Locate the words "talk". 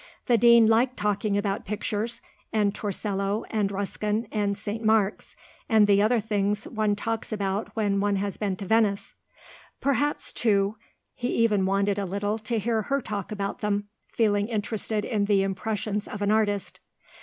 12.99-13.31